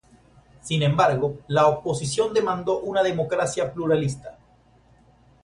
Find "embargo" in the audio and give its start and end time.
0.81-1.41